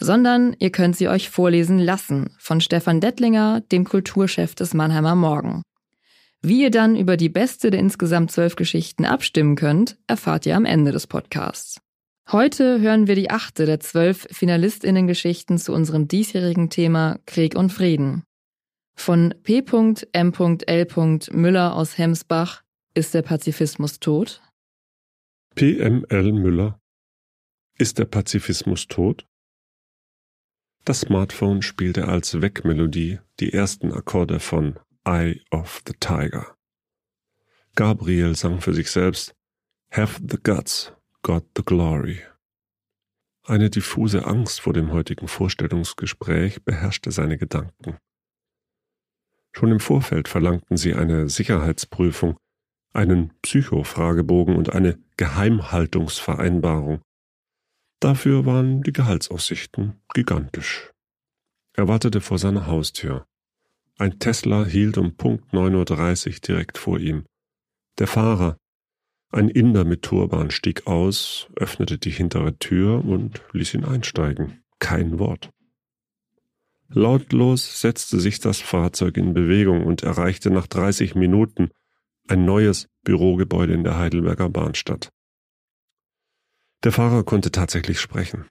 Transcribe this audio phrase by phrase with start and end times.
[0.00, 5.62] Sondern ihr könnt sie euch vorlesen lassen von Stefan Dettlinger, dem Kulturchef des Mannheimer Morgen.
[6.40, 10.64] Wie ihr dann über die beste der insgesamt zwölf Geschichten abstimmen könnt, erfahrt ihr am
[10.64, 11.80] Ende des Podcasts.
[12.30, 18.22] Heute hören wir die achte der zwölf Finalistinnen-Geschichten zu unserem diesjährigen Thema Krieg und Frieden.
[18.94, 20.86] Von P.M.L.
[21.32, 22.62] Müller aus Hemsbach
[22.94, 24.42] Ist der Pazifismus tot?
[25.54, 26.32] P.M.L.
[26.32, 26.78] Müller
[27.78, 29.27] Ist der Pazifismus tot?
[30.84, 36.56] Das Smartphone spielte als Weckmelodie die ersten Akkorde von Eye of the Tiger.
[37.74, 39.34] Gabriel sang für sich selbst
[39.90, 42.20] Have the Guts God the Glory.
[43.44, 47.96] Eine diffuse Angst vor dem heutigen Vorstellungsgespräch beherrschte seine Gedanken.
[49.52, 52.36] Schon im Vorfeld verlangten sie eine Sicherheitsprüfung,
[52.92, 57.00] einen Psychofragebogen und eine Geheimhaltungsvereinbarung.
[58.00, 60.92] Dafür waren die Gehaltsaussichten gigantisch.
[61.72, 63.26] Er wartete vor seiner Haustür.
[63.96, 67.24] Ein Tesla hielt um Punkt 9.30 Uhr direkt vor ihm.
[67.98, 68.56] Der Fahrer,
[69.30, 74.62] ein Inder mit Turban stieg aus, öffnete die hintere Tür und ließ ihn einsteigen.
[74.78, 75.50] Kein Wort.
[76.88, 81.70] Lautlos setzte sich das Fahrzeug in Bewegung und erreichte nach 30 Minuten
[82.28, 85.10] ein neues Bürogebäude in der Heidelberger Bahnstadt.
[86.84, 88.48] Der Fahrer konnte tatsächlich sprechen.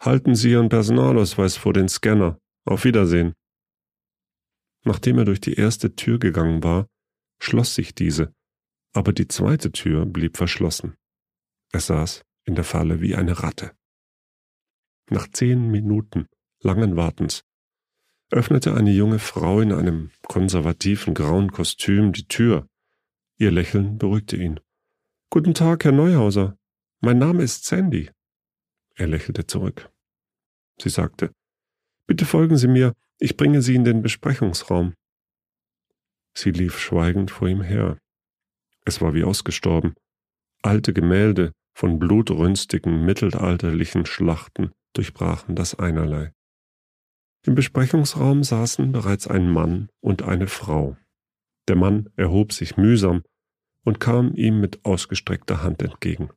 [0.00, 2.38] Halten Sie Ihren Personalausweis vor den Scanner.
[2.64, 3.34] Auf Wiedersehen.
[4.82, 6.88] Nachdem er durch die erste Tür gegangen war,
[7.40, 8.34] schloss sich diese
[8.96, 10.96] aber die zweite Tür blieb verschlossen.
[11.70, 13.72] Er saß in der Falle wie eine Ratte.
[15.10, 16.26] Nach zehn Minuten
[16.60, 17.44] langen Wartens
[18.30, 22.66] öffnete eine junge Frau in einem konservativen grauen Kostüm die Tür.
[23.36, 24.58] Ihr Lächeln beruhigte ihn.
[25.30, 26.56] Guten Tag, Herr Neuhauser.
[27.06, 28.10] Mein Name ist Sandy.
[28.96, 29.92] Er lächelte zurück.
[30.82, 31.30] Sie sagte,
[32.08, 34.92] Bitte folgen Sie mir, ich bringe Sie in den Besprechungsraum.
[36.34, 37.96] Sie lief schweigend vor ihm her.
[38.84, 39.94] Es war wie ausgestorben.
[40.62, 46.32] Alte Gemälde von blutrünstigen mittelalterlichen Schlachten durchbrachen das Einerlei.
[47.44, 50.96] Im Besprechungsraum saßen bereits ein Mann und eine Frau.
[51.68, 53.22] Der Mann erhob sich mühsam
[53.84, 56.30] und kam ihm mit ausgestreckter Hand entgegen.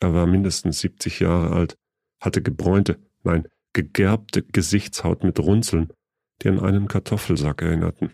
[0.00, 1.78] Er war mindestens 70 Jahre alt,
[2.20, 5.92] hatte gebräunte, nein, gegerbte Gesichtshaut mit Runzeln,
[6.42, 8.12] die an einen Kartoffelsack erinnerten.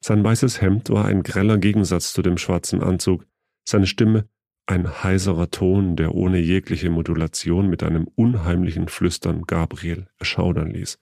[0.00, 3.26] Sein weißes Hemd war ein greller Gegensatz zu dem schwarzen Anzug,
[3.64, 4.28] seine Stimme
[4.66, 10.98] ein heiserer Ton, der ohne jegliche Modulation mit einem unheimlichen Flüstern Gabriel erschaudern ließ.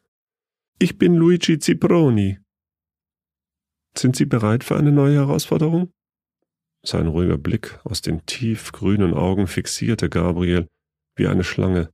[0.78, 2.38] Ich bin Luigi Ciproni.
[3.96, 5.92] Sind Sie bereit für eine neue Herausforderung?
[6.84, 10.68] Sein ruhiger Blick aus den tiefgrünen Augen fixierte Gabriel
[11.16, 11.90] wie eine Schlange.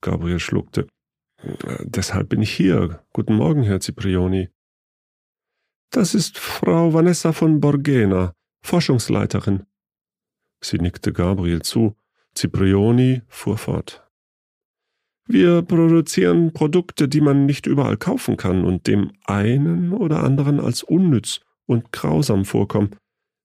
[0.00, 0.86] Gabriel schluckte.
[1.82, 3.04] Deshalb bin ich hier.
[3.12, 4.48] Guten Morgen, Herr Ciprioni.
[5.90, 9.66] Das ist Frau Vanessa von Borgena, Forschungsleiterin.
[10.62, 11.96] Sie nickte Gabriel zu.
[12.36, 14.06] Ciprioni fuhr fort.
[15.26, 20.82] Wir produzieren Produkte, die man nicht überall kaufen kann und dem einen oder anderen als
[20.82, 22.96] unnütz und grausam vorkommen.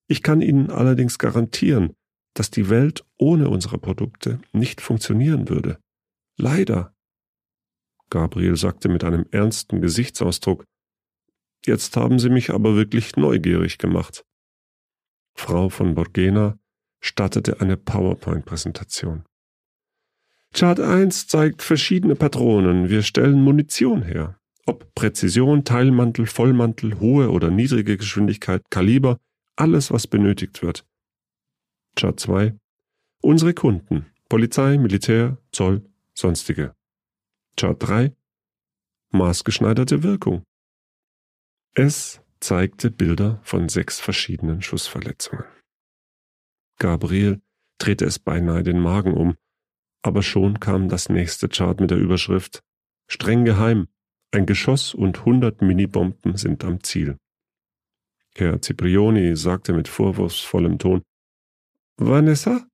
[0.08, 1.96] Ich kann Ihnen allerdings garantieren,
[2.34, 5.80] dass die Welt ohne unsere Produkte nicht funktionieren würde.
[6.38, 6.94] Leider.
[8.10, 10.66] Gabriel sagte mit einem ernsten Gesichtsausdruck,
[11.66, 14.24] Jetzt haben Sie mich aber wirklich neugierig gemacht.
[15.36, 16.60] Frau von Borgena
[17.02, 19.24] startete eine PowerPoint-Präsentation.
[20.54, 22.90] Chart 1 zeigt verschiedene Patronen.
[22.90, 24.40] Wir stellen Munition her.
[24.68, 29.20] Ob Präzision, Teilmantel, Vollmantel, hohe oder niedrige Geschwindigkeit, Kaliber,
[29.56, 30.86] alles, was benötigt wird.
[31.96, 32.58] Chart 2.
[33.22, 34.12] Unsere Kunden.
[34.28, 36.76] Polizei, Militär, Zoll, sonstige.
[37.58, 38.16] Chart 3.
[39.12, 40.44] Maßgeschneiderte Wirkung.
[41.74, 45.46] Es zeigte Bilder von sechs verschiedenen Schussverletzungen.
[46.78, 47.42] Gabriel
[47.78, 49.38] drehte es beinahe den Magen um,
[50.02, 52.62] aber schon kam das nächste Chart mit der Überschrift
[53.08, 53.88] Streng geheim,
[54.32, 57.18] ein Geschoss und hundert Minibomben sind am Ziel.
[58.38, 61.02] Herr Ciprioni sagte mit vorwurfsvollem Ton
[61.98, 62.68] Vanessa?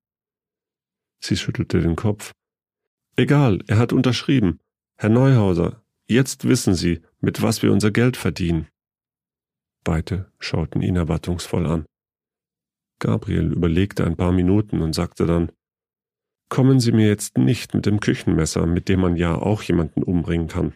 [1.24, 2.32] Sie schüttelte den Kopf.
[3.16, 4.60] Egal, er hat unterschrieben.
[4.98, 8.70] Herr Neuhauser, jetzt wissen Sie, mit was wir unser Geld verdienen.
[9.84, 11.86] Beide schauten ihn erwartungsvoll an.
[12.98, 15.52] Gabriel überlegte ein paar Minuten und sagte dann
[16.50, 20.48] Kommen Sie mir jetzt nicht mit dem Küchenmesser, mit dem man ja auch jemanden umbringen
[20.48, 20.74] kann.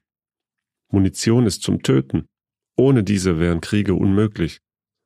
[0.92, 2.28] Munition ist zum Töten.
[2.78, 4.62] Ohne diese wären Kriege unmöglich.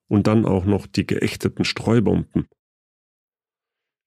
[0.09, 2.47] Und dann auch noch die geächteten Streubomben.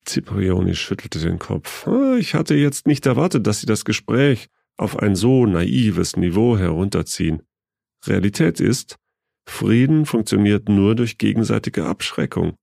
[0.06, 1.86] Ciprioni schüttelte den Kopf.
[1.86, 6.58] Ah, ich hatte jetzt nicht erwartet, dass Sie das Gespräch auf ein so naives Niveau
[6.58, 7.42] herunterziehen.
[8.04, 8.98] Realität ist,
[9.48, 12.56] Frieden funktioniert nur durch gegenseitige Abschreckung.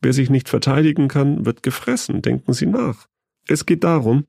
[0.00, 3.06] Wer sich nicht verteidigen kann, wird gefressen, denken Sie nach.
[3.48, 4.26] Es geht darum,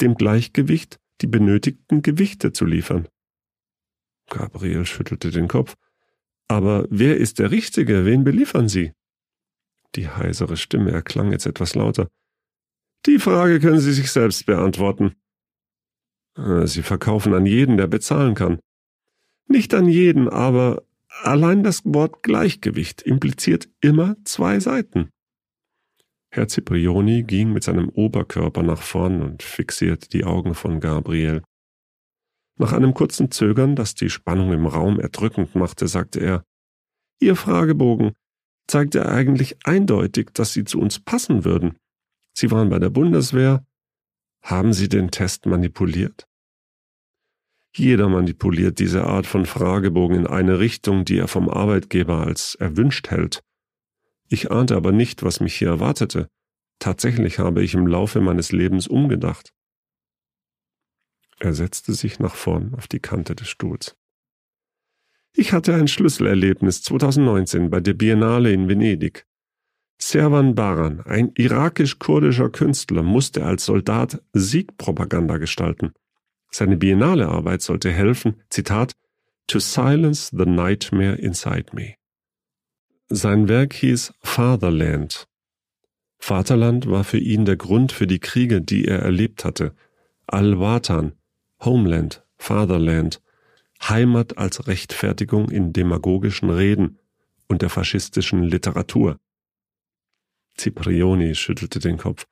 [0.00, 3.08] dem Gleichgewicht die benötigten Gewichte zu liefern.
[4.28, 5.76] Gabriel schüttelte den Kopf.
[6.48, 8.04] Aber wer ist der Richtige?
[8.04, 8.92] Wen beliefern Sie?
[9.94, 12.08] Die heisere Stimme erklang jetzt etwas lauter.
[13.06, 15.14] Die Frage können Sie sich selbst beantworten.
[16.36, 18.60] Äh, Sie verkaufen an jeden, der bezahlen kann.
[19.48, 20.86] Nicht an jeden, aber
[21.22, 25.10] Allein das Wort Gleichgewicht impliziert immer zwei Seiten.
[26.30, 31.42] Herr Ciprioni ging mit seinem Oberkörper nach vorn und fixierte die Augen von Gabriel.
[32.58, 36.44] Nach einem kurzen Zögern, das die Spannung im Raum erdrückend machte, sagte er
[37.20, 38.12] Ihr Fragebogen
[38.66, 41.76] zeigte eigentlich eindeutig, dass Sie zu uns passen würden.
[42.34, 43.64] Sie waren bei der Bundeswehr.
[44.42, 46.26] Haben Sie den Test manipuliert?
[47.74, 53.10] Jeder manipuliert diese Art von Fragebogen in eine Richtung, die er vom Arbeitgeber als erwünscht
[53.10, 53.42] hält.
[54.28, 56.28] Ich ahnte aber nicht, was mich hier erwartete.
[56.78, 59.52] Tatsächlich habe ich im Laufe meines Lebens umgedacht.
[61.38, 63.96] Er setzte sich nach vorn auf die Kante des Stuhls.
[65.34, 69.26] Ich hatte ein Schlüsselerlebnis 2019 bei der Biennale in Venedig.
[69.98, 75.92] Servan Baran, ein irakisch-kurdischer Künstler, musste als Soldat Siegpropaganda gestalten.
[76.50, 78.92] Seine biennale Arbeit sollte helfen, Zitat,
[79.46, 81.94] to silence the nightmare inside me.
[83.08, 85.28] Sein Werk hieß Fatherland.
[86.18, 89.74] Vaterland war für ihn der Grund für die Kriege, die er erlebt hatte.
[90.26, 91.12] Al-Watan,
[91.64, 93.22] Homeland, Fatherland,
[93.82, 96.98] Heimat als Rechtfertigung in demagogischen Reden
[97.48, 99.18] und der faschistischen Literatur.
[100.58, 102.26] Ciprioni schüttelte den Kopf.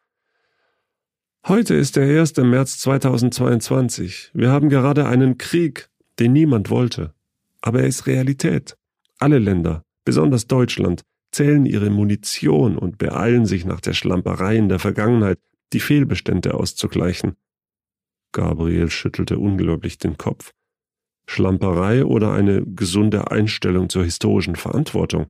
[1.47, 2.37] Heute ist der 1.
[2.38, 4.31] März 2022.
[4.32, 7.12] Wir haben gerade einen Krieg, den niemand wollte.
[7.61, 8.77] Aber er ist Realität.
[9.19, 14.79] Alle Länder, besonders Deutschland, zählen ihre Munition und beeilen sich nach der Schlamperei in der
[14.79, 15.38] Vergangenheit,
[15.73, 17.37] die Fehlbestände auszugleichen.
[18.35, 20.51] Gabriel schüttelte ungläubig den Kopf.
[21.27, 25.27] Schlamperei oder eine gesunde Einstellung zur historischen Verantwortung?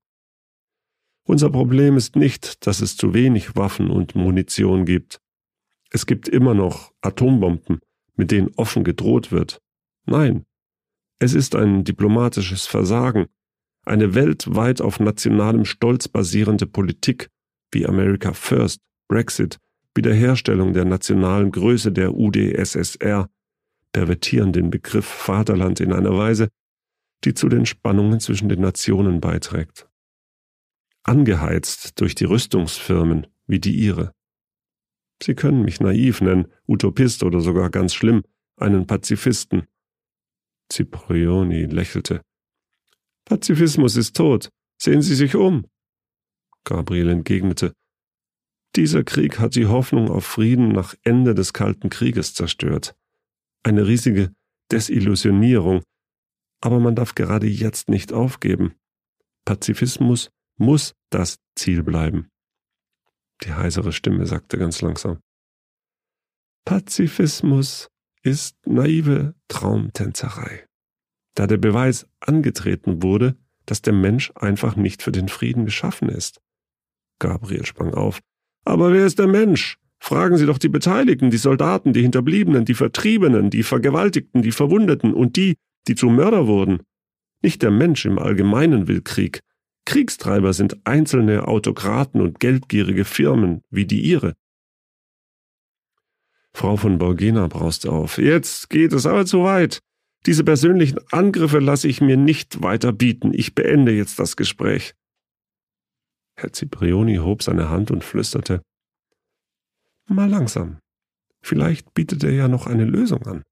[1.27, 5.21] Unser Problem ist nicht, dass es zu wenig Waffen und Munition gibt.
[5.91, 7.79] Es gibt immer noch Atombomben,
[8.17, 9.61] mit denen offen gedroht wird.
[10.07, 10.45] Nein,
[11.21, 13.27] es ist ein diplomatisches Versagen,
[13.87, 17.29] eine weltweit auf nationalem Stolz basierende Politik
[17.71, 19.59] wie America First, Brexit,
[19.95, 23.29] Wiederherstellung der nationalen Größe der UdSSR,
[23.93, 26.49] pervertieren den Begriff Vaterland in einer Weise,
[27.25, 29.89] die zu den Spannungen zwischen den Nationen beiträgt.
[31.05, 34.13] Angeheizt durch die Rüstungsfirmen wie die ihre.
[35.23, 38.23] Sie können mich naiv nennen, Utopist oder sogar ganz schlimm,
[38.57, 39.67] einen Pazifisten.
[40.73, 42.23] Ciprioni lächelte.
[43.25, 44.51] Pazifismus ist tot.
[44.81, 45.67] Sehen Sie sich um.
[46.65, 47.75] Gabriel entgegnete.
[48.77, 52.97] Dieser Krieg hat die Hoffnung auf Frieden nach Ende des Kalten Krieges zerstört.
[53.63, 54.35] Eine riesige
[54.73, 55.83] Desillusionierung.
[56.61, 58.75] Aber man darf gerade jetzt nicht aufgeben.
[59.45, 62.29] Pazifismus muss das Ziel bleiben.
[63.43, 65.21] Die heisere Stimme sagte ganz langsam.
[66.65, 67.89] Pazifismus
[68.23, 70.67] ist naive Traumtänzerei.
[71.35, 76.41] Da der Beweis angetreten wurde, dass der Mensch einfach nicht für den Frieden geschaffen ist.
[77.19, 78.21] Gabriel sprang auf.
[78.65, 79.79] Aber wer ist der Mensch?
[79.99, 85.15] Fragen Sie doch die Beteiligten, die Soldaten, die Hinterbliebenen, die Vertriebenen, die Vergewaltigten, die Verwundeten
[85.15, 85.57] und die,
[85.89, 86.81] die zu Mörder wurden.
[87.43, 89.41] Nicht der Mensch im Allgemeinen will Krieg,
[89.85, 94.35] Kriegstreiber sind einzelne Autokraten und geldgierige Firmen wie die ihre.
[96.53, 98.19] Frau von Borgena brauste auf.
[98.19, 99.81] Jetzt geht es aber zu weit.
[100.27, 103.33] Diese persönlichen Angriffe lasse ich mir nicht weiter bieten.
[103.35, 104.95] Ich beende jetzt das Gespräch.
[106.37, 108.63] Herr Ciprioni hob seine Hand und flüsterte
[110.07, 110.79] Mal langsam.
[111.43, 113.43] Vielleicht bietet er ja noch eine Lösung an.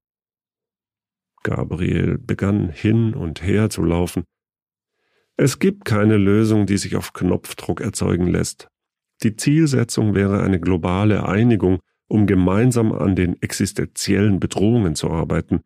[1.43, 4.23] Gabriel begann hin und her zu laufen.
[5.35, 8.67] Es gibt keine Lösung, die sich auf Knopfdruck erzeugen lässt.
[9.23, 15.61] Die Zielsetzung wäre eine globale Einigung, um gemeinsam an den existenziellen Bedrohungen zu arbeiten.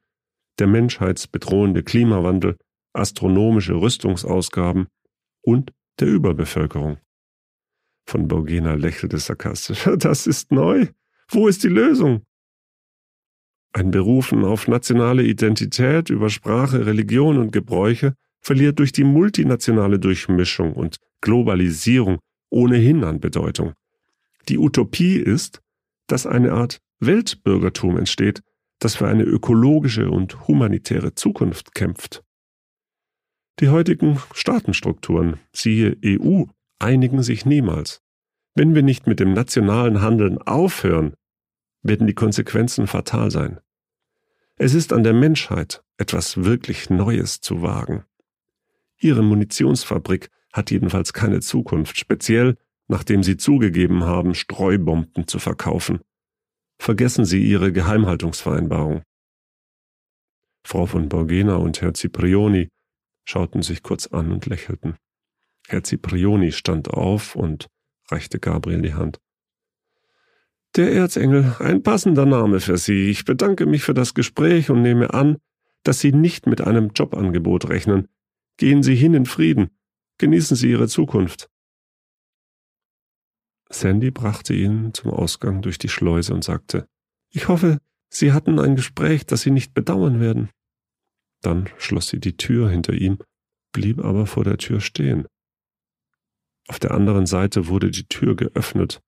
[0.60, 2.58] der menschheitsbedrohende Klimawandel,
[2.94, 4.88] astronomische Rüstungsausgaben
[5.42, 6.98] und der Überbevölkerung.
[8.08, 9.88] Von Borgena lächelte sarkastisch.
[9.98, 10.88] Das ist neu.
[11.30, 12.22] Wo ist die Lösung?
[13.74, 20.74] Ein Berufen auf nationale Identität über Sprache, Religion und Gebräuche verliert durch die multinationale Durchmischung
[20.74, 23.74] und Globalisierung ohnehin an Bedeutung.
[24.48, 25.62] Die Utopie ist,
[26.08, 28.42] dass eine Art Weltbürgertum entsteht,
[28.80, 32.24] das für eine ökologische und humanitäre Zukunft kämpft.
[33.60, 36.46] Die heutigen Staatenstrukturen, siehe EU,
[36.80, 38.02] einigen sich niemals.
[38.56, 41.14] Wenn wir nicht mit dem nationalen Handeln aufhören,
[41.84, 43.60] werden die Konsequenzen fatal sein.
[44.56, 48.06] Es ist an der Menschheit, etwas wirklich Neues zu wagen.
[49.00, 52.58] Ihre Munitionsfabrik hat jedenfalls keine Zukunft, speziell
[52.88, 56.00] nachdem Sie zugegeben haben, Streubomben zu verkaufen.
[56.80, 59.04] Vergessen Sie Ihre Geheimhaltungsvereinbarung.
[60.64, 62.70] Frau von Borgena und Herr Ciprioni
[63.26, 64.96] schauten sich kurz an und lächelten.
[65.68, 67.68] Herr Ciprioni stand auf und
[68.10, 69.20] reichte Gabriel die Hand.
[70.76, 73.10] Der Erzengel, ein passender Name für Sie.
[73.10, 75.38] Ich bedanke mich für das Gespräch und nehme an,
[75.84, 78.08] dass Sie nicht mit einem Jobangebot rechnen.
[78.58, 79.70] Gehen Sie hin in Frieden.
[80.18, 81.50] Genießen Sie Ihre Zukunft.
[83.70, 86.88] Sandy brachte ihn zum Ausgang durch die Schleuse und sagte,
[87.30, 90.50] ich hoffe, Sie hatten ein Gespräch, das Sie nicht bedauern werden.
[91.42, 93.20] Dann schloss sie die Tür hinter ihm,
[93.72, 95.28] blieb aber vor der Tür stehen.
[96.68, 99.02] Auf der anderen Seite wurde die Tür geöffnet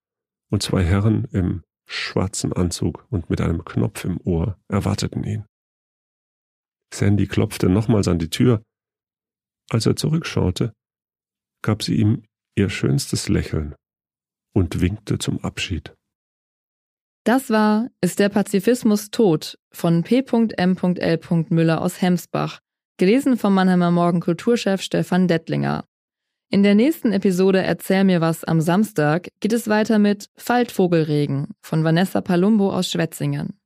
[0.50, 5.44] und zwei Herren im schwarzen Anzug und mit einem Knopf im Ohr erwarteten ihn.
[6.92, 8.62] Sandy klopfte nochmals an die Tür.
[9.70, 10.72] Als er zurückschaute,
[11.62, 12.24] gab sie ihm
[12.56, 13.74] ihr schönstes Lächeln
[14.54, 15.94] und winkte zum Abschied.
[17.24, 21.20] Das war Ist der Pazifismus tot von P.M.L.
[21.50, 22.60] Müller aus Hemsbach,
[22.96, 25.84] gelesen vom Mannheimer Morgen Kulturchef Stefan Dettlinger.
[26.52, 31.84] In der nächsten Episode Erzähl mir was am Samstag geht es weiter mit Faltvogelregen von
[31.84, 33.56] Vanessa Palumbo aus Schwetzingen.